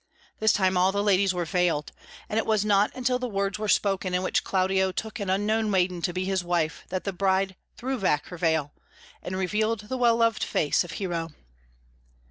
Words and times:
This 0.39 0.51
time 0.51 0.77
all 0.77 0.91
the 0.91 1.03
ladies 1.03 1.31
were 1.31 1.45
veiled, 1.45 1.91
and 2.27 2.39
it 2.39 2.45
was 2.47 2.65
not 2.65 2.89
until 2.95 3.19
the 3.19 3.27
words 3.29 3.59
were 3.59 3.67
spoken 3.67 4.15
in 4.15 4.23
which 4.23 4.43
Claudio 4.43 4.91
took 4.91 5.19
an 5.19 5.29
unknown 5.29 5.69
maiden 5.69 6.01
to 6.01 6.11
be 6.11 6.25
his 6.25 6.43
wife 6.43 6.85
that 6.89 7.03
the 7.03 7.13
bride 7.13 7.55
threw 7.77 7.99
back 7.99 8.25
her 8.29 8.37
veil 8.39 8.73
and 9.21 9.37
revealed 9.37 9.81
the 9.81 9.97
well 9.97 10.15
loved 10.17 10.43
face 10.43 10.83
of 10.83 10.93
Hero. 10.93 11.29